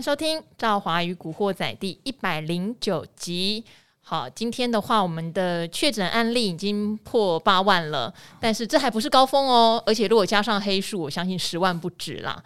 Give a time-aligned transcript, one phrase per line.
[0.00, 3.64] 收听《赵华与古惑仔》第一百零九集。
[4.00, 9.82] 好，今天的话，我们的确诊案例已经破八万了，但是这还不是高峰哦。
[9.84, 12.42] 而且如果加上黑数，我相信十万不止啦。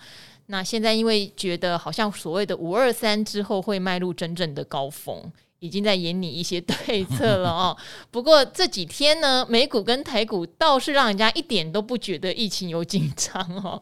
[0.46, 5.30] 那现在因为觉得好像所谓的五二三之后会迈入真正的高峰。
[5.60, 7.76] 已经在演你一些对策了哦。
[8.10, 13.80] 不过这几天呢，美股跟台股倒是让人家一点都不觉得疫情有紧张哦。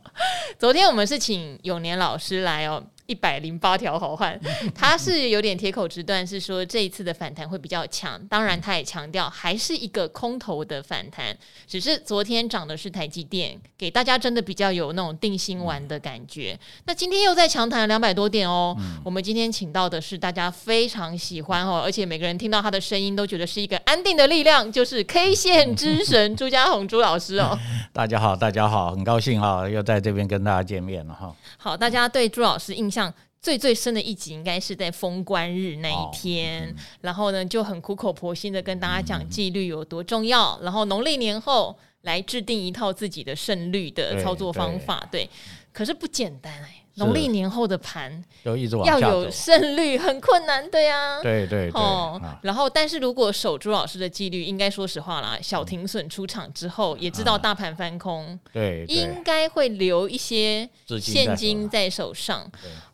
[0.59, 2.85] 昨天我们是请永年老师来哦。
[3.11, 4.39] 一百零八条好汉，
[4.73, 8.17] 他是有点铁口直断，是说这一次的反弹会比较强。
[8.29, 11.37] 当然，他也强调还是一个空头的反弹，
[11.67, 16.57] 只是昨天涨的是台积电，给大家真的比较有那种定心丸的感觉。
[16.85, 18.77] 那今天又在强弹两百多点哦。
[19.05, 27.59] 我们今天请到的是大家非常喜欢哦，而且每个人听到他的声音都觉得是一个安定的力量，就是 K 线之神朱家宏朱老师哦。
[27.93, 31.35] 大家好，大家好，很高兴啊，又在这边跟大家见面了哈。
[31.57, 33.00] 好，大家对朱老师印象。
[33.41, 45.31] 最最深的一集应该是在封关日那一天，哦嗯、然后呢就很苦口婆心的跟大家讲纪律有多重要，嗯、然后农历年后来制定一套自己的胜率的操作方法，对，对，
[45.73, 46.77] 可是不简单哎。
[46.97, 51.81] 农历年后的盘要有胜率很困难，对呀，对对对。
[51.81, 60.69] 哦，然后但是如果守朱老师的纪律，应该说实话啦，小停损出场之后，也知道大盘翻空，对，应该会留一些
[61.01, 62.51] 现金在手上。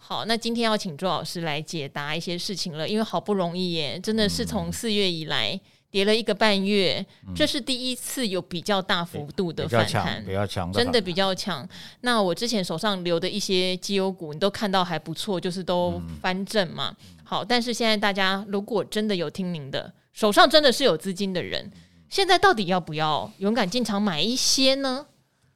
[0.08, 5.60] 好，那今天要请周老师来解答一些事情了，因为好不容易耶，真的是从四月以来。
[5.88, 7.04] 跌了一个半月，
[7.34, 11.66] 这是第一次有比较大幅度的反弹，比较强，真的比较强。
[12.02, 16.94] 那我之前手上留的一些绩优股，你都看到还不错，就是都翻正嘛。
[17.24, 21.70] 好，但是现在大家如果真的有听您的，手上真的是有资金的人，
[22.10, 25.06] 现在到底要不要勇敢进场买一些呢？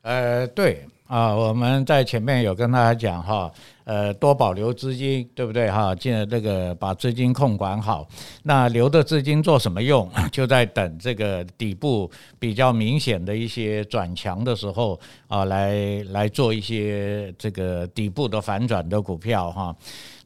[0.02, 3.50] 呃，对啊，我们在前面有跟大家讲哈。
[3.82, 5.92] 呃，多保留资金，对不对哈？
[5.92, 8.06] 进了这个把资金控管好，
[8.44, 10.08] 那留的资金做什么用？
[10.30, 19.74] 就在等这个底部比较明显的一些转强的时候啊，来来做一些这个底部的反转的股票哈。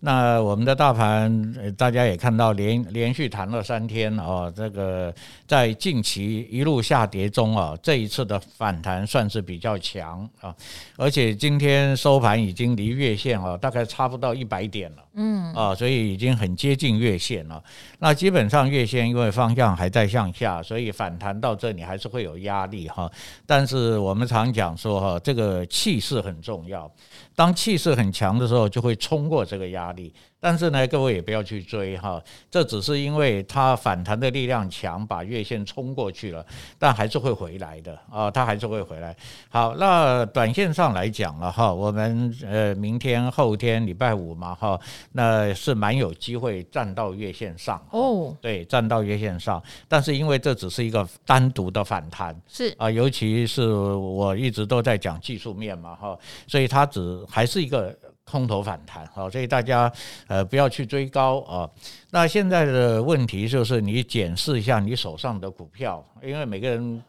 [0.04, 5.12] 那我们的大盘，大家也看到连连续弹了三天啊，这个
[5.46, 10.54] 在近期一路下跌中啊，这一次的反弹算是比较强啊，
[10.98, 13.56] 而且今天收盘已经离月线啊。
[13.56, 17.62] 大概差不到一百点了，嗯啊，所以已经很接近月线了。
[18.00, 23.10] 那基本上月线因为方向还在向下，所以反弹到这里还是会有压力哈。
[23.46, 26.90] 但是我们常讲说哈，这个气势很重要，
[27.34, 30.12] 当气势很强的时候，就会冲过这个压力。
[30.44, 36.44] 但是呢，各位也不要去追哈，这只是因为它反弹的力量强，把月线冲过去了，
[36.78, 39.16] 但还是会回来的啊，它还是会回来。
[39.48, 44.78] 好，那短线上来讲了哈，我们呃明天后天礼拜五嘛哈，
[45.12, 57.96] 那是蛮有机会站到月线上哦，对，站到月线上，但是因为这只是一个单独的反弹，是啊，尤其是我一直都在讲技术面嘛哈，所以它只还是一个。
[58.24, 59.92] 空头反弹，好，所以大家
[60.26, 61.68] 呃不要去追高啊。
[62.10, 67.02] 那现在的问题就是你检视一下你手上的股票，因为每个人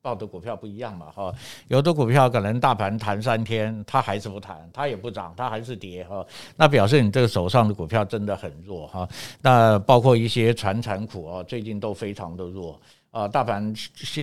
[0.00, 1.32] 报的股票不一样嘛，哈。
[1.68, 6.24] 有的股票可能大盘弹三天，它还是不弹，它也不涨，它还是跌哈。
[6.56, 9.08] 那表示你这个手上的股票真的很弱哈。
[9.42, 12.80] 那包括一些传产股啊，最近都非常的弱
[13.10, 13.28] 啊。
[13.28, 13.74] 大盘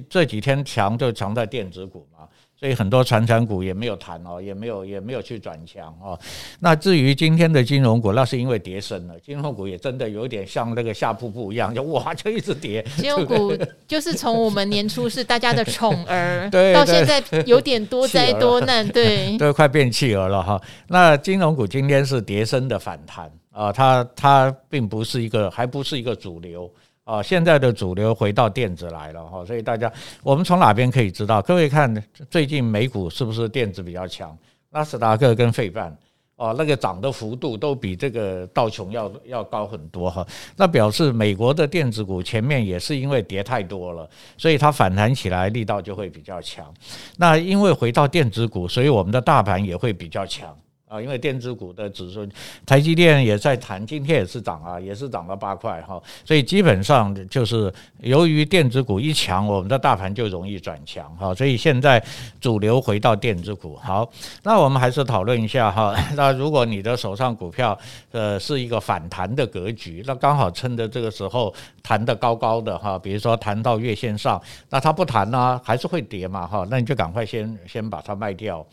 [0.10, 2.28] 这几天强就强在电子股嘛。
[2.64, 6.18] 所以很多传产股也没有谈哦，也没有也没有去转强哦。
[6.62, 9.20] 那至于今天的金融股，那是因为跌升了。
[9.20, 12.82] 金融股也真的有点像那个下瀑布一样，就哇就一直跌。
[12.96, 13.54] 金融股
[13.86, 20.62] 就是从我们年初是大家的宠儿， 对，到现在有点多灾多难，对， 都快变弃儿了哈。
[20.88, 26.72] 那金融股今天是跌升的反弹啊，它它并不是一个，还不是一个主流。
[27.04, 29.92] 啊，现在的主流回到电子来了哈，所以大家，
[30.24, 31.42] 我们从哪边可以知道？
[31.42, 31.94] 各位看
[32.30, 34.38] 最近美股是不是电子比较强？
[34.70, 35.96] 纳斯达克跟费半
[36.38, 40.26] 哦，那个涨的幅度都比这个道琼要要高很多哈。
[40.56, 46.74] 那表示美国的电子股前面也是因为跌太多了，所以它反弹起来力道就会比较强。
[47.18, 50.58] 那因为回到电子股，所以我们的大盘也会比较强。
[50.94, 52.24] 啊，因为电子股的指数，
[52.68, 62.04] 台积电也在谈，今天也是涨啊，也是涨了八块哈，所以基本上就是由于电子股一强，我们的大盘就容易转强哈，所以现在
[62.40, 63.76] 主流回到电子股。
[63.78, 64.08] 好，
[64.44, 67.76] 那我们还是讨论一下哈，那如果你的手上股票
[68.12, 71.52] 呃是一个反弹的格局，那刚好趁着这个时候
[71.82, 78.64] 弹得高高的哈，比如说弹到月线上，那它不弹呢，还是会跌嘛哈，那你就赶快先先把它卖掉。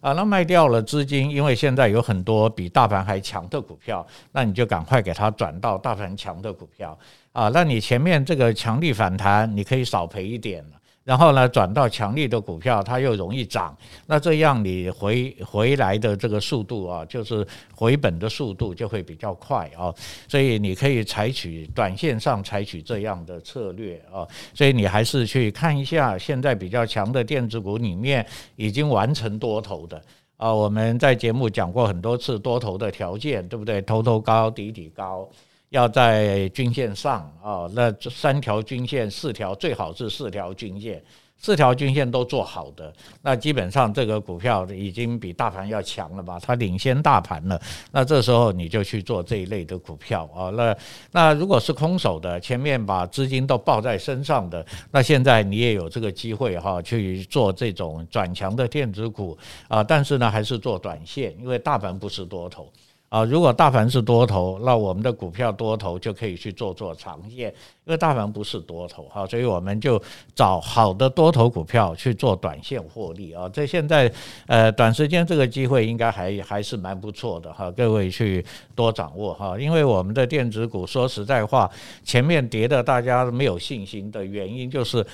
[0.00, 6.98] 啊，那卖掉了资金，因为现现在有很多比大盘还强的股票，那你就赶快给它转到大盘强的股票
[7.30, 7.50] 啊。
[7.52, 10.64] 那你前面这个强力反弹，你可以少赔一点。
[11.04, 13.74] 然后呢，转到强力的股票，它又容易涨，
[14.06, 19.88] 那这样你回回来的这个速度啊，就是回本的速度就会比较快啊，
[20.28, 28.26] 所以你可以采取短线上采取这样的策略啊，所以你还是去看一下现在比较强的电子股里面
[28.56, 30.02] 已经完成多头的
[30.38, 33.82] 啊，我们在节目讲过很多次多头的条件，对不对？
[33.82, 35.28] 头头高，底底高。
[35.70, 41.02] 要在均线上啊，那三条均线、四条最好是四条均线，
[41.40, 42.92] 四条均线都做好的，
[43.22, 46.38] 那基本上这个股票已经比大盘要强了吧？
[46.42, 47.60] 它领先大盘了，
[47.92, 50.50] 那这时候你就去做这一类的股票啊。
[50.50, 50.76] 那
[51.12, 59.38] 那如果是空手的，前面把资金都抱在身上的，那现在你也有这个机会哈，去做这种转强的电子股
[59.68, 62.68] 啊，但是呢，还是做短线，因为大盘不是多头。
[63.08, 67.48] 啊，如果大盘是多头，那我们的股票多头就可以去做做长线，
[67.86, 70.00] 因为大盘不是多头哈，所以我们就
[70.34, 73.48] 找好的多头股票去做短线获利啊。
[73.48, 74.12] 这现在
[74.46, 78.44] 呃短时间这个机会应该还还是蛮不错的哈，各位去
[78.74, 81.70] 多掌握哈，因为我们的电子股说实在话，
[82.04, 85.04] 前面跌的大家没有信心的原因就是。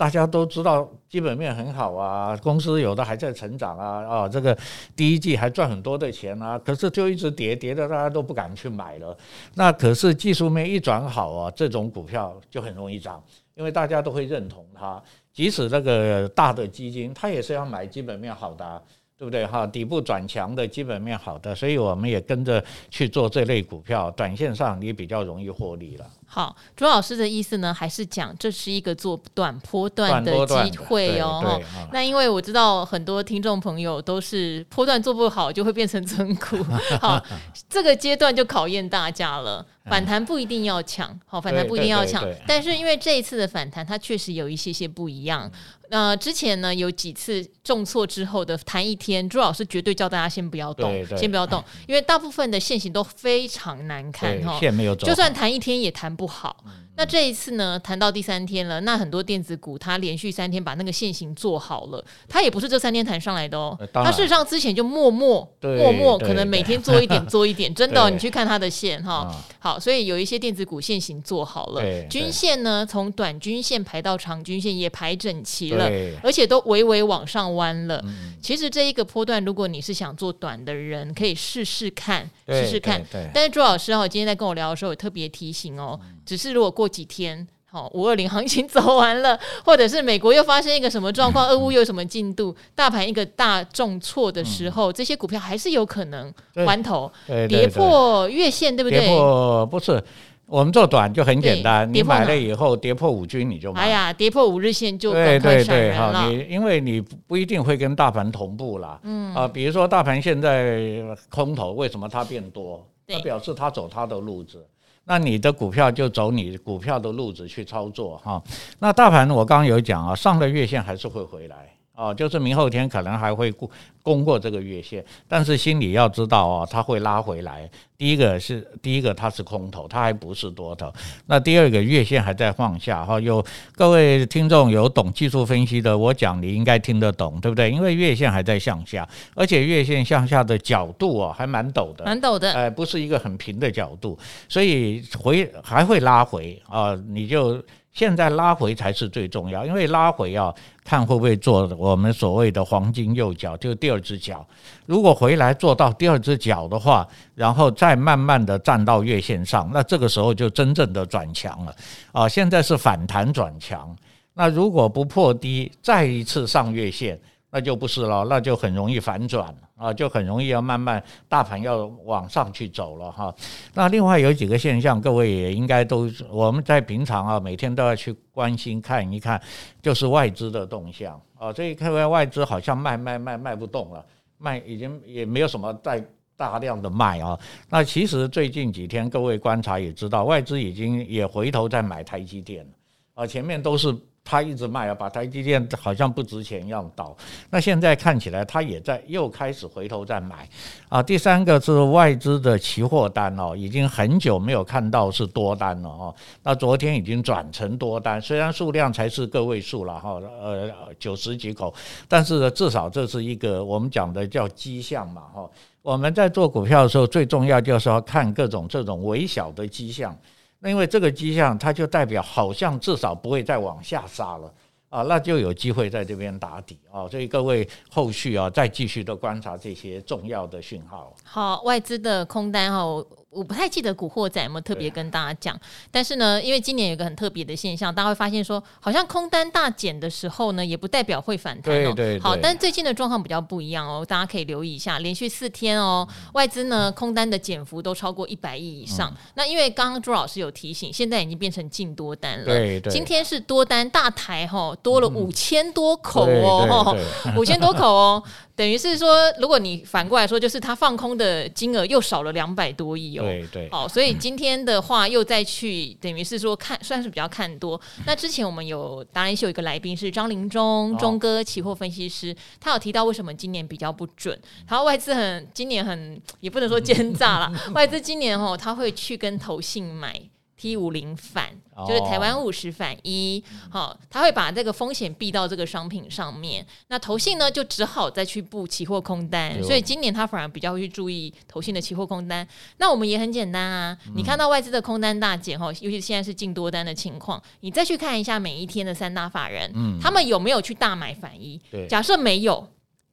[0.00, 4.56] 大家都知道基本面很好啊，公司有的还在成长啊，啊，这个
[4.96, 9.14] 第一季还赚很多的钱啊，可是就一直跌，跌的大家都不敢去买了。
[9.56, 13.22] 那可是技术面一转好啊，这种股票就很容易涨，
[13.54, 15.02] 因为大家都会认同它，
[15.34, 18.82] 即使那个大的基金，它也是要买基本面好的。
[19.18, 19.66] 对不对哈？
[19.66, 26.06] 底部转强的基本面好的，所以我们也跟着去做这类股票，短线上也比较容易获利了。
[26.32, 31.60] 好，朱老师的意思呢，还是讲这是一个做短波段的机会哦。
[31.92, 36.64] 那因为我知道很多听众朋友都是波段做不好就会变成存股，
[37.02, 37.20] 好，
[37.68, 39.66] 这个阶段就考验大家了。
[39.86, 45.50] 反弹不一定要抢，好，反弹不一定要抢，但是因为这一次的反弹，它确实有一些些不一样。
[45.88, 56.62] 呃，之前呢有几次重挫之后的弹一天，朱老师绝对叫大家先不要动，先不要动， 因为大部分的线型都非常难看哈，线没有走，就算弹一天也弹不好。
[56.96, 75.88] 那这一次呢，谈到第三天了，那很多电子股它连续三天把那个线型做好了，它也不是这三天谈上来的哦，它事实上之前就默默默默可能每天做一点做一点，真的，你去看它的线哈，好，所以有一些电子股线型做好了，均线呢从短均线排到长均线也排整齐了，
[76.22, 78.04] 而且都微微往上弯了。
[78.42, 83.02] 其实这一个波段，如果你是想做短的人，可以试试看，试试看。
[83.32, 85.98] 但是朱老师哈，今天在跟我聊的时候，也特别提醒哦，
[86.30, 96.32] 只是如果过几天，好，五二零行情走完了，或者是美国又发生一个什么状况，俄乌又有什么进度，大盘一个大重挫的时候，这些股票还是有可能
[96.64, 97.10] 弯头
[97.48, 99.00] 跌破月线，对不对？
[99.00, 100.00] 跌破不是，
[100.46, 103.80] 我们做短就很简单，你买了以后跌破五均你就买。
[103.80, 106.12] 哎呀，跌破五日线就赶快闪人了。
[106.12, 109.00] 好，你因为你不一定会跟大盘同步啦。
[109.02, 110.80] 嗯啊，比如说大盘现在
[111.28, 112.86] 空头，为什么它变多？
[113.08, 114.64] 它表示它走它的路子。
[115.10, 118.40] 那你的股票就走你股票的路子去操作哈。
[118.78, 121.68] 那大盘我刚刚有讲啊，上了月线还是会回来。
[122.00, 123.70] 哦，就是明后天可能还会过
[124.02, 127.70] 攻过这个月线，但是心里要知道哦，它会拉回来。
[127.98, 130.90] 第一个是第一个它是空头，它还不是多头。
[131.26, 133.20] 那第二个月线还在放下哈。
[133.20, 137.70] 有各位听众有懂技术分析的，我讲你应该听得懂，对不对？
[137.70, 147.62] 因为月线还在向下，而且月线向下的角度哦还蛮陡的，蛮陡的，哎，不是一个很平的角度，所以回还会拉回啊，你就。
[148.00, 150.50] 现在拉回才是最重要，因为拉回啊，
[150.82, 154.42] 看会不会做我们所谓的黄金右脚，就第二只脚。
[154.86, 161.76] 如果回来做到第二只脚的话，然后再慢慢的站到月线上，那这个时候就真正的转强了
[162.12, 162.26] 啊！
[162.26, 163.94] 现在是反弹转强，
[164.32, 167.20] 那如果不破低，再一次上月线。
[167.52, 173.34] 那就不是了，那就很容易反转啊，就很容易要慢慢大盘要往上去走了哈。
[173.74, 179.40] 那另外有几个现象，各位也应该都我们在平常啊，每天都要去关心看一看，
[179.82, 181.52] 就是外资的动向啊。
[181.52, 184.06] 这一看外外资好像卖卖卖卖不动了，
[184.38, 186.04] 卖已经也没有什么在
[186.36, 187.36] 大量的卖啊。
[187.68, 192.70] 那其实最近几天各位观察也知道，外资已经也回头在买台积电了
[193.14, 193.92] 啊，前面都是。
[194.30, 197.16] 他一直卖啊，把台积电好像不值钱一样倒。
[197.50, 200.48] 那现在看起来，他也在又开始回头再买
[200.88, 201.02] 啊。
[201.02, 206.14] 第三个是外资的期货单哦，已经很久没有看到是多单了哦。
[206.44, 210.70] 那昨天已经转成多单，虽然数量才是个位数了哈，呃
[211.00, 211.74] 九十几口，
[212.06, 215.50] 但是呢，至少这是一个我们讲的叫迹象嘛哈。
[215.82, 220.16] 我们在做股票的时候，最重要就是要看各种这种微小的迹象。
[220.60, 224.54] 那因为这个迹象，它就代表好像至少不会再往下杀了
[224.90, 227.08] 啊，那就有机会在这边打底啊。
[227.08, 231.14] 所以各位后续啊，再继续的观察这些重要的讯号。
[231.24, 233.04] 好，外资的空单哦。
[233.30, 235.58] 我不太记得古惑仔有没有特别跟大家讲，
[235.88, 241.92] 但是呢，因为今年有一个很特别的现象，大家会发现说，好像空单大减的时候呢，也不代表会反弹哦。
[241.94, 242.20] 对对对。
[242.20, 249.08] 好，但是最近的状况比较不一样哦，大家可以留意一下，连续四天哦，外资呢空单的减幅都超过一百亿以上。
[249.10, 252.46] 嗯、那因为刚刚朱老师有提醒，现在已经变成净多单了。
[252.46, 252.92] 对对。
[252.92, 256.96] 今天是多单大台哈，多了五千多口哦，
[257.38, 258.20] 五千多口哦。
[258.56, 263.19] 等于是说，如果你反过来说，就是他放空的金额又少了两百多亿哦。
[263.24, 263.70] 对对。
[263.70, 267.80] 好，所以今天的话又再去，等于是说看算是比较看多。
[268.06, 274.38] 那之前我们有达人秀有一个来宾是张林忠中哥期货分析师，他有提到为什么今年比较不准。
[274.68, 280.20] 然后外资很今年很也不能说奸诈啦， 外资今年哦他会去跟投信买。
[280.60, 281.48] T 五零反
[281.88, 286.66] 就是台湾五十反一，好，他会把这个风险避到这个商品上面。
[286.88, 292.46] 那投信呢，就只好再去布期货空单，所以今年他反而比较会去注意投信的期货空单。
[292.76, 301.58] 那我们也很简单啊，你看到外资的空单大减哈，尤其现在是净多单的情况，你再去看一下每一天的三大法人，他们有没有去大买反一？
[301.88, 302.68] 假设没有。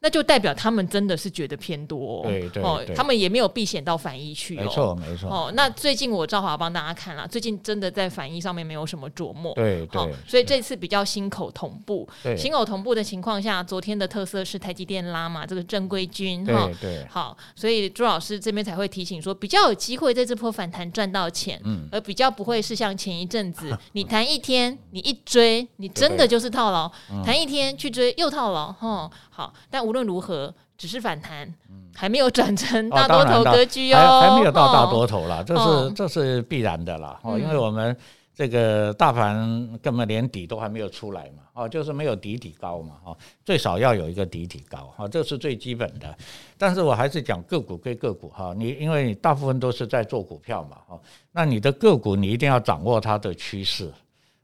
[0.07, 2.63] 那就代表他们真的是觉得偏多，对对，对。
[2.63, 5.29] 哦，他们也没有避险到反一去，没错没错。
[5.29, 10.09] 哦，那最近我赵华帮大家看了，最近真的在反一上面没有什么琢磨，对对、哦。
[10.25, 17.05] 所以这次比较心口同步，心口同步的情况下，昨天的特色是台积电拉嘛，这个正规军哈，对。
[17.09, 26.89] 好，所以朱老师这边才会提醒说，比较有机会在这波反弹赚到钱，嗯，而比较不会是像前一阵子， 你谈一天，你一追，你真的就是套牢，
[27.25, 29.11] 弹一天去追又套牢，哈。
[29.37, 31.47] 好，但无论如何，只是反弹，
[31.93, 37.19] 还没有转成大多头格局哦，还还没有到大多头了，这是这是必然的啦。
[37.21, 37.95] 哦，因为我们
[38.33, 43.15] 这个大盘根本连底都还没有出来嘛，哦，就是没有底底高嘛，哦，
[43.45, 46.17] 最少要有一个底底高，哈，这是最基本的。
[46.57, 50.99] 但是我还是讲个股归个股哈，你因为你大部分都是在做股票嘛，哦，
[51.31, 53.93] 那你的个股你一定要掌握它的趋势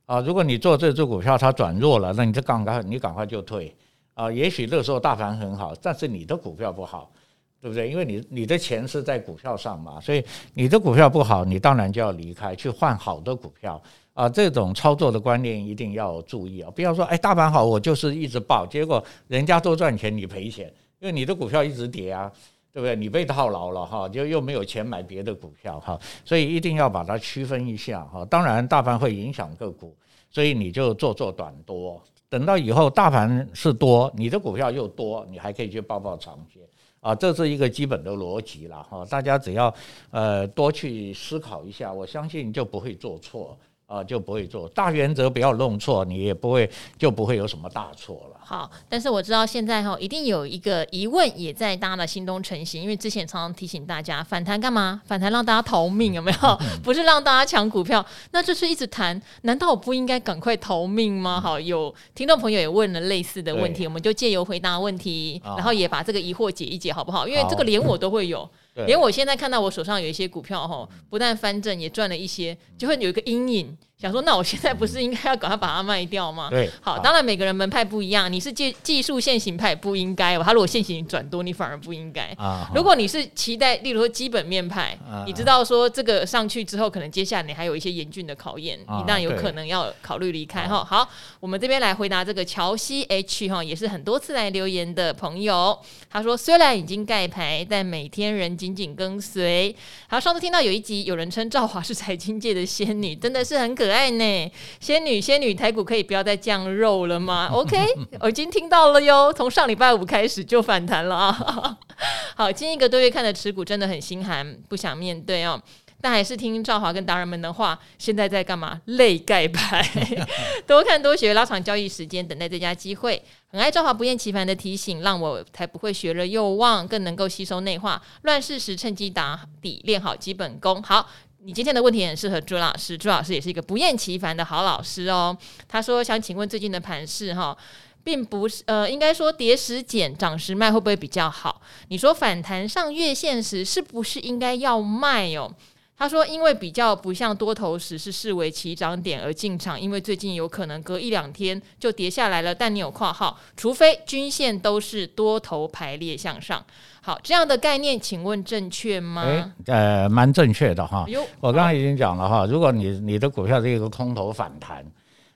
[0.05, 0.19] 啊。
[0.19, 3.75] 如果你做这只股票它转弱了，那你就赶快你赶快就退。
[4.13, 7.11] 啊，也许那时候大盘很好，但是你的股票不好，
[7.59, 7.89] 对不对？
[7.89, 13.81] 因为你你的钱是在股票上嘛，所以你的股票不好，你当然就要离开，去换好的股票
[14.13, 14.29] 啊。
[14.29, 22.31] 这种操作的观念一定要注意啊，不要说哎，大盘好，我就是一直抱，结果人家都赚钱，你赔钱，因为你的股票一直跌啊，
[22.71, 22.95] 对不对？
[22.95, 28.23] 你被套牢了哈，就又没有钱买别的股票哈，所以一定要把它区分一下哈。
[28.25, 29.95] 当然，大盘会影响个股，
[30.29, 31.99] 所以你就做做短多。
[32.33, 36.63] 等到以后大盘是多，你的股票又多，你还可以去报报长线
[36.99, 39.05] 啊，这是一个基本的逻辑了哈。
[39.05, 39.71] 大家只要
[40.09, 43.55] 呃多去思考一下，我相信就不会做错。
[43.93, 48.39] 啊，就不会做大原则，不要弄错，你也不会就不会有什么大错了。
[48.43, 54.99] 好，但是我知道现在哈，一定有一个疑问也在大家的心中成型，因为之前常常提醒大家，反弹干嘛？
[55.05, 56.59] 反弹让大家逃命有没有？
[56.83, 58.03] 不是让大家抢股票。
[58.31, 61.39] 那就是一直谈，难道我不应该赶快逃命吗？
[61.39, 67.27] 好，有听众朋友也问了类似的问题，我们就借由回答问题，然后也把这个疑惑解一解，好不好？
[67.27, 68.49] 因为这个连我都会有。
[68.85, 73.77] 连我现在看到我手上有一些股票哈，不但翻正也赚了一些，就会有一个阴影。
[74.03, 76.49] 想说，那我现在不是应该要赶快把它卖掉吗？
[76.49, 82.23] 对，好，当然每个人门派不一样，你是技技术现行派不应该，他如果现行转多，你反而不应该。
[82.37, 90.83] 啊，如果你是期待，例如说基本面派，你知道说这个上去之后，可能接下来你还有一些严峻的考验，你当然有可能要考虑离开哈。
[90.83, 91.07] 好，
[91.39, 95.79] 我们这边来回答这个乔西 H 哈，也是很多次来留言的朋友，
[96.09, 99.73] 他说虽然已经盖牌，但每天人紧紧跟随。
[100.09, 103.92] 好，上次听到有一集有人称赵华是财经界的仙女，真的是很可爱。
[103.93, 107.49] 爱呢，仙女仙女，台股可以不要再降肉了吗？
[107.53, 107.77] OK，
[108.19, 111.77] 我已经听到了哟，从上礼拜五开始就反弹了啊。
[112.35, 115.61] 好，近一个多月看的持股真的很心寒，不想面对哦。
[116.01, 118.81] 但还是听赵华跟达人们的话，现在在干嘛？
[118.85, 119.81] 泪盖牌，
[120.67, 123.23] 多看多学，拉长交易时间，等待最佳机会。
[123.47, 128.01] 很爱赵华不厌其烦的提醒，让我才不会学了又忘，更能够吸收内化。
[128.23, 130.83] 乱世时趁机打底，练好基本功。
[130.83, 131.07] 好。
[131.45, 135.37] 你今天的问题很适合朱老师，朱老师也是一个不厌其烦的好老师哦。
[135.67, 137.57] 他说想请问最近的盘势哈，
[138.01, 141.61] 并不是呃，应该说跌时减，涨时卖会不会比较好？
[141.89, 145.53] 你说反弹上月线时，是不是应该要卖哦？
[145.95, 152.53] 他说：“因为比较不像多头时是视为起涨点而进场，因为最近有可能隔一两天就跌下来了。
[152.53, 156.65] 但你有括号，除非均线都是多头排列向上。
[157.01, 159.23] 好，这样的概念，请问正确吗？
[159.23, 161.05] 诶呃，蛮正确的哈。
[161.07, 164.83] 呦我刚刚已经讲了哈，如果你你的股票是一个空头反弹，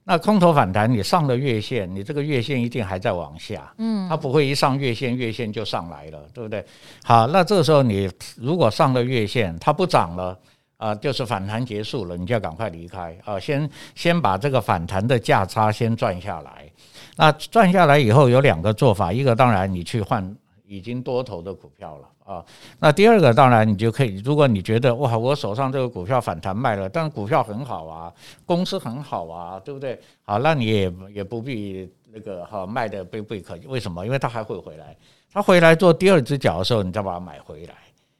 [0.08, 6.64] 那空头反弹你上了月线，你这个月线一定还在往下，嗯，它不会一上月线，月线就上来了，对不对？
[7.04, 10.40] 好，那这个时候你如果上了月线，它不涨了。”
[10.78, 13.40] 啊，就是反弹结束了，你就要赶快离开啊！
[13.40, 16.72] 先先把这个反弹的价差先赚下来。
[17.16, 20.24] 那赚下来以后有两个做法，一个当然你去换
[20.68, 22.46] 已经多头的股票了啊。
[22.80, 28.14] 那第二个当然你就可以，如果你觉得哇，我手上这个股票反弹卖了，但股票很好啊，
[28.46, 30.00] 公司很好啊，对不对？
[30.24, 34.06] 好，那你也也不必那个哈卖的不不可，为什么？
[34.06, 34.96] 因为它还会回来，
[35.32, 37.74] 它回来做第二只脚的时候，你再把它买回来。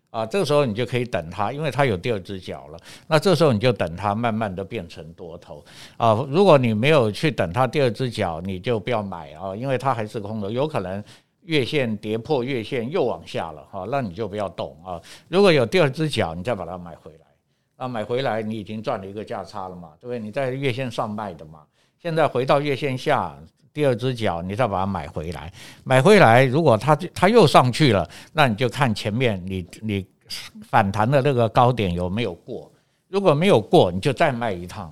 [0.10, 2.80] 啊，这个时候你就可以等它，因为它有第二只脚了。
[3.08, 5.64] 那这时候你就等它慢慢的变成多头
[5.98, 6.26] 啊。
[6.30, 11.04] 如果你没有去等它第二只脚，你就不要买啊，因为它还是空头，有可能
[11.48, 15.02] 月线跌破月线又往下了哈，那你就不要动啊。
[15.28, 17.26] 如果有第二只脚，你再把它买回来
[17.78, 20.20] 啊，买回来你已经赚了一个价差了嘛，对不对？
[20.20, 21.64] 你在月线上卖的嘛，
[22.02, 23.38] 现在回到月线下。
[23.74, 30.04] 第二只脚，你再把它买回来，买回来，如果它它又上去了，那你就看前面你你
[30.64, 32.72] 反弹的那个高点有没有过，
[33.08, 34.92] 如果没有过，你就再卖一趟，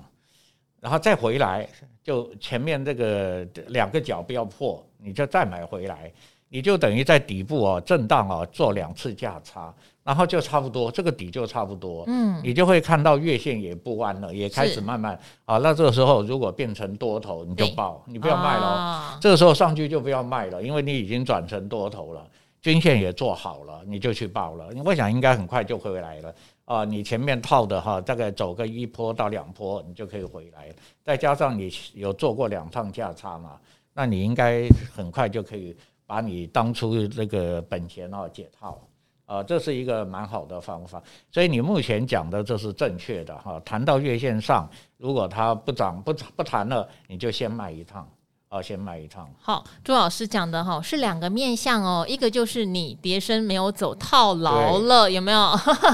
[0.78, 1.68] 然后再回来，
[2.00, 6.12] 就前面这个两个脚不要破，你就再买回来，
[6.48, 9.74] 你就等于在底部哦震荡哦做两次价差。
[10.06, 15.58] 然后就差不多，这个底就差不多，嗯，你就会看到月线也不弯了，也开始慢慢啊。
[15.58, 18.66] 那这个时候如果变成多头，你就报，你不要卖了。
[18.68, 22.24] 啊、这个时候上去就不要卖了，因为你已经转成多头了，
[22.62, 24.68] 均线也做好了，你就去报了。
[24.84, 26.32] 我想应该很快就回来了
[26.66, 26.84] 啊。
[26.84, 30.72] 你前面套的哈，大概走个一波到两波，你就可以回来。
[31.02, 33.58] 再加上你有做过两趟价差嘛，
[33.92, 35.76] 那你应该很快就可以
[36.06, 38.80] 把你当初那个本钱啊解套。
[39.26, 43.60] 啊，这是一个蛮好的方法，所以你目前讲的这是正确的哈。
[43.64, 48.08] 谈到月线上，如果它不涨不不谈了，你就先卖一趟。
[48.56, 49.30] 好，先卖一趟。
[49.42, 55.50] 好，朱老师讲的哈是两个面向哦，一个就是你跌升没有走套牢了，有没有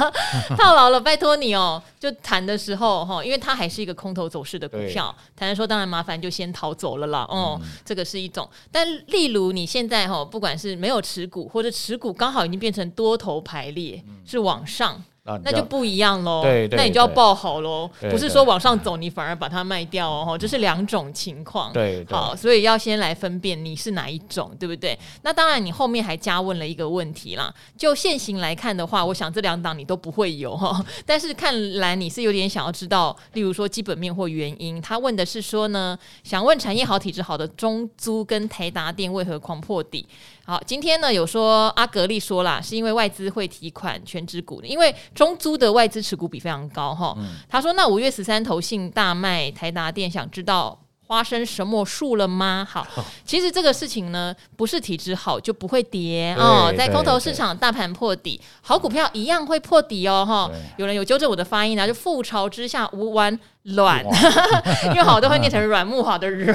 [0.57, 1.01] 套牢了？
[1.01, 7.27] 拜托你哦，就谈的时候哈，因为它还是一个空头走势的股票，谈的时候当然麻烦就先逃走了啦。
[7.29, 8.49] 哦，嗯、这个是一种。
[8.71, 15.03] 但例如你现在哈，不管是没有持股，或者持股刚好已经变成多头排列，嗯、是往上。
[15.25, 21.73] 那就不一样喽，对，对，那你就要报好喽，不是说往上走你反而把它卖掉哦，这是两种情况。
[21.73, 24.99] 对，对，好，所以要先来分辨你是哪一种，对不对？
[25.23, 27.55] 那当然，你后面还加问了一个问题啦。
[27.77, 34.83] 就现行来看的话，我想这两档你都不会有哈， 但是看来你是有点想要知道，例如说基本面或原因。
[34.83, 40.05] 他问的是说呢，想问产业好、体质好的中租跟台达电为何狂破底？
[40.45, 47.15] 好，今天呢有说阿格力说啦，是因为外资会提款权值股的，因为中租的外资持股比非常高哈。
[47.19, 50.77] 嗯、他说那五月十三投信大卖台达电，想知道
[51.07, 52.67] 发生什么树了吗？
[52.69, 52.85] 好，
[53.25, 60.51] 其实这个事情呢不是体质好就不会跌哦，在空头市场大盘破底，好股票一样会破底哦哈。
[60.77, 63.39] 有人有纠正我的发音啊，就覆巢之下无完。
[63.63, 64.15] 卵，软
[64.91, 66.55] 因为好多会念成软木好的 软。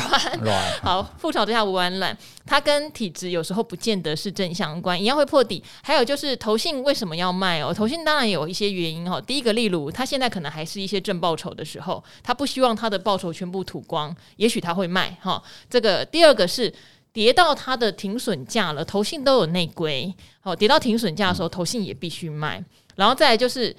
[0.81, 2.15] 好，覆巢之下无完卵，
[2.45, 5.63] 它跟体质有时候不见得是正相关，一样会破底。
[5.81, 7.73] 还有就是投信为什么要卖哦？
[7.73, 9.21] 投信当然有一些原因哈。
[9.21, 15.41] 第一个，例如他现在可能还是一些正报酬的时候，他不希望他的报酬全部吐光，也许他会卖哈。
[15.69, 16.73] 这个第二个是
[17.13, 22.61] 跌到它的停损价了，投信都有内规，好，跌到停损价的时候，投信也必须卖。
[22.95, 23.73] 然后再来就是。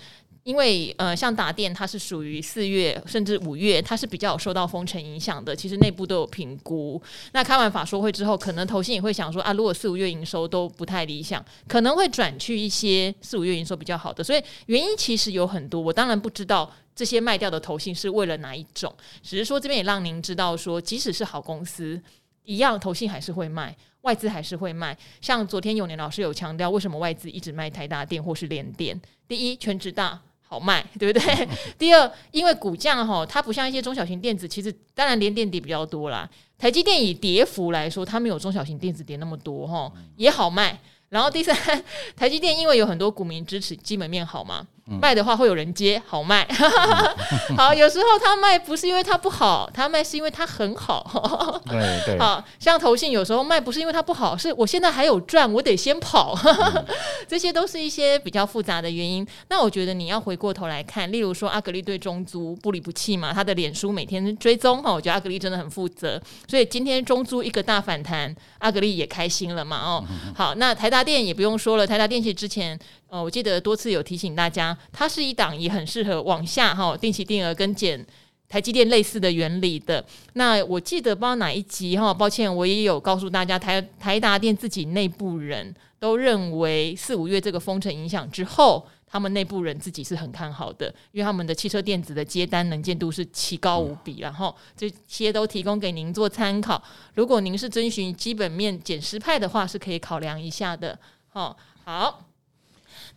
[0.48, 5.54] 因为呃，像达电，它是属于四月甚至五月，它是比较有受到封城影响的。
[5.54, 6.98] 其实内部都有评估。
[7.32, 14.24] 那开完法说会之后，可能投信也会想说啊，如果四五月营收都不太理想，可能会转去一些四五月营收比较好的。
[14.24, 18.90] 所以原因其实有很多，我当然不知道这些卖掉的投信是为了哪一种，
[19.22, 22.00] 只是说这边也让您知道说，即使是好公司，
[22.44, 24.96] 一样投信还是会卖，外资还是会卖。
[25.20, 28.98] 像昨天永年老师有强调，为什么外资一直卖台大电或是联电？
[29.28, 30.18] 第一，全职大。
[30.48, 31.48] 好卖， 对不对？
[31.78, 36.28] 第二，因为股价哈，它不像一些中小型电子，其实当然连电跌比较多啦。
[36.56, 40.80] 台积电以跌幅来说，它没有中小型电子跌那么多哈，也好卖。
[41.10, 41.56] 然后第三，
[42.16, 44.66] 台积电因为有很多股民支持，基本面好嘛。
[44.88, 46.48] 卖的话会有人接，好卖。
[47.56, 51.60] 好，有时候他卖不是因为他不好，他卖是因为他很好。
[51.66, 52.18] 对对。
[52.18, 56.34] 好，像投信有时候卖不是因为他不好，是我现在还有赚，我得先跑。
[57.28, 59.26] 这些都是一些比较复杂的原因。
[59.48, 66.20] 那我觉得你要回过头来看，例如说阿格力对中租不离不弃嘛，他的脸书每天追踪哈，我觉得阿格力真的很负责。
[66.46, 70.04] 所以今天中租一个大反弹，阿格力也开心了嘛哦。
[70.34, 72.78] 好，那台达电也不用说了，台达电其实之前。
[73.08, 78.06] 呃，我记得多次有提醒大家，它是一档也很适合往下哈，定期定额跟减
[78.48, 80.04] 台积电类似的原理的。
[80.34, 96.82] 那我记得不知道哪一集哈，抱歉，我也有告诉大家，台台达电自己内部人都认为四五月这个封城影响之后，他们内部人自己是很看好的，因为他们的汽车电子的接单能见度是奇高无比，然后这些都提供给您做参考。
[97.14, 100.98] 如果您是遵循基本面减十派的话，是可以考量一下的。
[101.28, 102.27] 好，好。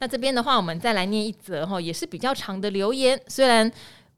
[0.01, 3.21] 那这边的话，我们再来念一则哈，也是比较长的留言。
[3.27, 3.71] 虽然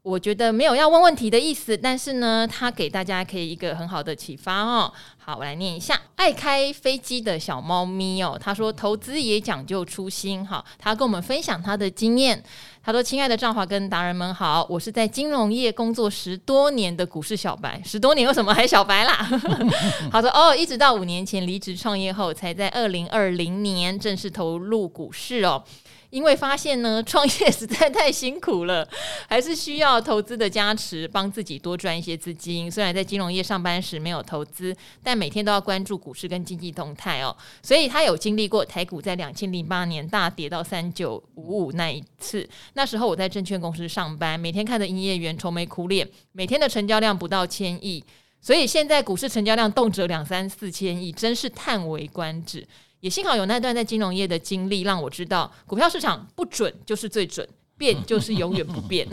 [0.04, 4.92] 我觉得没有要问问题的意思，但是呢，他给大家可以一个很好的启发哦。
[5.16, 5.98] 好，我来念一下。
[6.16, 10.62] 爱开飞机的小猫咪哦，他说投资也讲究初心哈。
[10.78, 12.44] 他跟我们分享他的经验。
[12.82, 19.26] 他说：“亲爱的赵华跟达人们好，我是在金融业工作十多年的股市小白，十多年为什么还小白啦？”
[20.12, 25.64] 他说哦，一直到五年前离职创业后，才在二零二零年正式投入股市哦。
[26.14, 28.88] 因为发现呢，创业实在太辛苦了，
[29.28, 32.70] 还是需要投资的加持，帮自己多赚一些资金。
[32.70, 34.72] 虽然在金融业上班时没有投资，
[35.02, 37.36] 但每天都要关注股市跟经济动态哦。
[37.64, 48.04] 所以他有经历过台股在两千零八年大跌到三九五五那一次，那时候我在证券公司上班，每天看着营业员愁眉苦脸，每天的成交量不到千亿，
[48.40, 52.64] 所以现在股市成交量动辄两三四千亿，真是叹为观止。
[53.04, 59.06] 也幸好有那段在金融业的经历，让我知道股票市场不准就是最准，变 就是永远不变。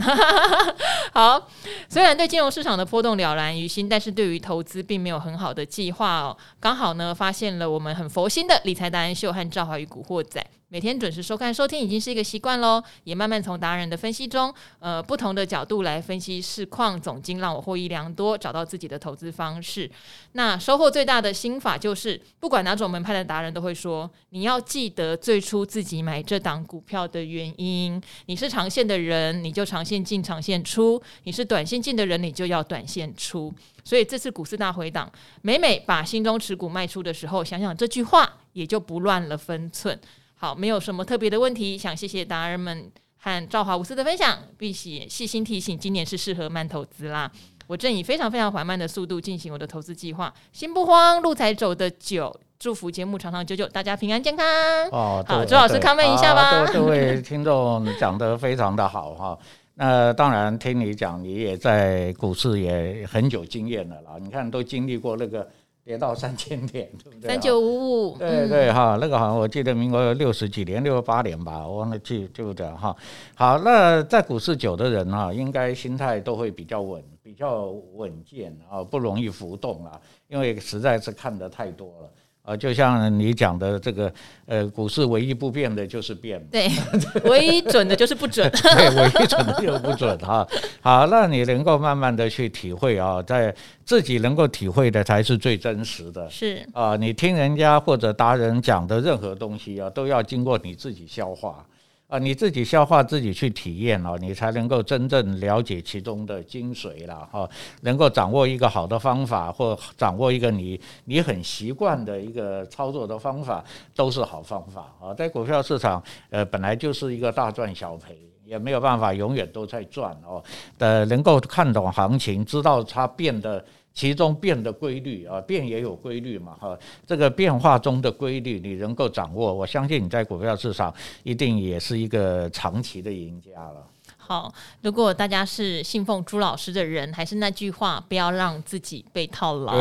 [1.12, 1.50] 好，
[1.90, 6.38] 虽然对金融市场的波动了然于心，但是对于投资并没有很好的计划哦。
[6.58, 10.42] 刚好呢，发现了我们很佛心的理财达人秀和赵华宇古惑仔。
[10.74, 19.92] 每天准时收看收听已经是一个习惯喽，也慢慢从达人的分析中，呃，不同的角度来分析市况，总经让我获益良多，找到自己的投资方式。
[20.32, 28.02] 那收获最大的心法就是，不管哪种门派的达人都会说，你要记得最初自己买这档股票的原因。
[28.28, 33.54] 你是长线的人，你就长线进，长线出；你是短线进的人，你就要短线出。
[33.84, 40.00] 所以这次股市大回档，每每把心中持股卖出的时候，想想这句话，也就不乱了分寸。
[40.42, 47.32] 好，没有什么特别的问题，想谢谢达人们和赵华无私的分享，并且细心提醒，今年是适合慢投资啦。
[47.68, 52.36] 我正以非常非常缓慢的速度进行我的投资计划，心不慌，路才走得久。
[52.58, 54.44] 祝福节目长长久久，大家平安健康。
[54.90, 56.66] 哦，好，周老师康复一下吧。
[56.74, 59.38] 各位听众讲得非常的好哈。
[59.76, 64.14] 那当然听你讲，你也在股市也很久经验了啦。
[64.20, 65.48] 你看都经历过那个。
[65.84, 67.28] 跌到三千点，对不对？
[67.28, 72.96] 三九五五，对对哈，那个好像我记得民国六十几年，六十八年吧，我忘了记，对不对哈？
[73.34, 77.66] 好，那在股市久的人哈，应该心态都会比较稳，比较
[77.96, 82.10] 稳健啊，不容易浮动啊，因为实在是看得太多了。
[82.44, 84.12] 啊，就像你讲的这个，
[84.48, 86.68] 呃，股市唯一不变的就是变，对，
[87.30, 90.48] 唯一准的就是不准， 对，唯一准的就是不准哈。
[90.82, 93.54] 好，那你能够慢慢的去体会啊，在
[93.86, 101.64] 自己能够体会的才是最真实的，是啊，你听人家或者达人讲的任何东西啊，都要经过你自己消化。
[102.12, 107.50] 啊，你自己消化，自己去体验哦，你才能够真正了解其中的精髓了哈。
[107.84, 113.64] 能够掌握一个好的方法，或掌握一个你你很习惯的一个操作的方法，
[113.96, 115.14] 都是好方法啊。
[115.14, 120.44] 在股票市场，呃，本来就是一个大赚小赔，也没有办法永远都在赚哦。
[120.80, 123.64] 呃，能够看懂行情，知道它变得。
[123.94, 133.86] 其中变的规律啊，变也有规律嘛，哈，这个变化中的规律你能够掌握，我相信你在股票市场一定也是一个长期的赢家了。
[134.32, 139.74] 好，如果大家是信奉朱老师的人，还是那句话，不要让自己被套牢。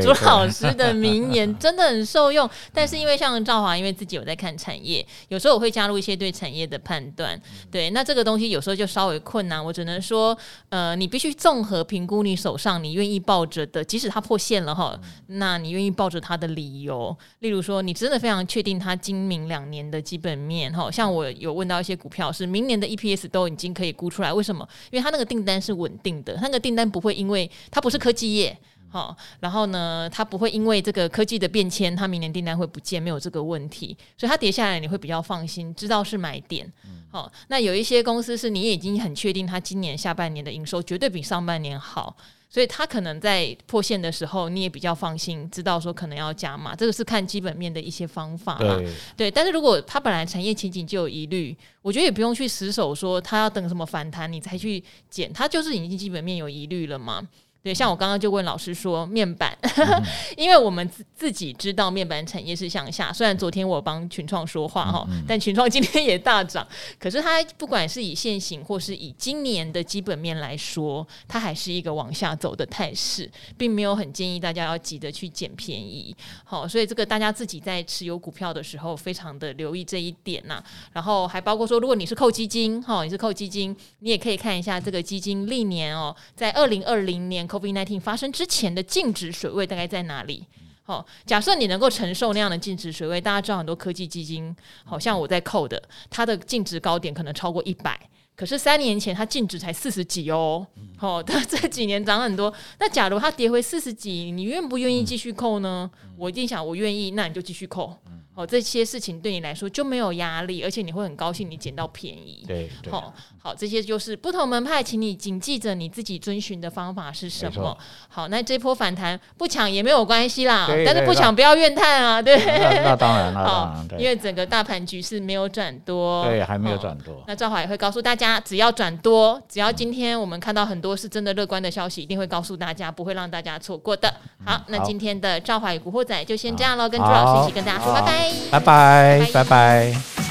[0.00, 2.50] 朱老师的名言真的很受用。
[2.74, 7.40] 但是因为像赵华，因为自己有在看产业，有时候我会加入一些对产业的判断。
[7.70, 9.64] 对，那这个东西有时候就稍微困难。
[9.64, 10.36] 我只能说，
[10.70, 17.16] 呃，你必须综合评估你手上你愿意抱着的，即使它破线了哈，那你愿意抱着它的理由。
[17.38, 23.91] 例如说，你真的非常确定它今明两年的基本面哈，像我有问到一些股票是明年的 EPS 都已经可以。
[23.92, 24.66] 估出来为什么？
[24.90, 28.56] 因为他那个订单是稳定的，他那个订单不会因为它不是科技业，
[28.88, 36.70] 好，然后呢，它不会因为这个科技的变迁，它明年订单会不见，没有这个问题，所以它跌下来你会比较放心，知道是买点。
[37.10, 42.16] 好，那有一些公司是你已经很确定，它今年下半年的营收绝对比上半年好，
[42.52, 48.76] 所以他可能在破线的时候，你也比较放心，知道说可能要加码，这个是看基本面的一些方法啦。
[48.76, 57.26] 对，对，但是如果他本来产业前景就有疑虑，我觉得也不用去死守说他要等什么反弹你才去减，他就是已经基本面有疑虑了嘛。
[57.62, 60.02] 对，像我刚刚就问老师说面板，嗯、
[60.36, 66.66] 因为我们自自己知道面板产业是向下，虽然昨天我帮群创说话哈， 但群创今天也大涨，
[66.98, 76.12] 可是它不管是以现行或是以今年的基本面来说，它还是一个往下走的态势，并没有很建议大家要急着去捡便宜。
[76.42, 80.64] 好，所以这个大家自己在持有股票的时候，非常的留意这一点呐、啊。
[80.94, 87.46] 然后还包括说，如果你是扣基金哈，你是扣基金，你也可以看一下这个基金历年哦，在二零二零年。
[87.52, 90.46] Covid nineteen 发生之前的净值水位大概在哪里？
[90.84, 98.00] 好，假设你能够承受那样的净值水位，大家知道很多科技基金，好像我在扣的，它的净值高点可能超过一百，
[98.34, 100.66] 可是三年前它净值才四十几哦。
[100.96, 102.52] 好，它 这几年涨很多。
[102.78, 105.90] 那假如它跌回四十几，你愿不愿意继续扣呢？
[106.16, 107.96] 我一定想，我愿意，那你就继续扣。
[108.34, 112.42] 哦，这些事情对你来说就没有压力，而且你会很高兴你捡到便宜。
[112.48, 117.76] 对，好、哦，好，这些就是不同门派，请你谨记着你自己遵循的方法是什么。
[118.08, 122.38] 好，那这波反弹不抢也没有关系啦，但是不抢不要怨叹啊，对。
[122.38, 127.22] 那，那当然，那当然，好因为整个大盘局势没有转多，对，还没有转多。
[127.26, 134.12] 那赵华也会告诉大家，只要转多，只要今天我们看到很多是真的乐观的消息，一定会告诉大家，不会让大家错过的。
[134.44, 139.30] 好，嗯、那今天的赵华与古惑仔就先这样喽，跟朱老师一起跟大家说拜拜，拜拜。
[139.32, 140.21] 拜拜。